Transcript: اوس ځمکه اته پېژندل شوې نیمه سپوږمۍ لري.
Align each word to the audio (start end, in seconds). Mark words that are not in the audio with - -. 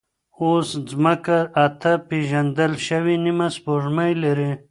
اوس 0.41 0.67
ځمکه 0.89 1.37
اته 1.65 1.91
پېژندل 2.09 2.73
شوې 2.87 3.15
نیمه 3.25 3.47
سپوږمۍ 3.55 4.11
لري. 4.23 4.51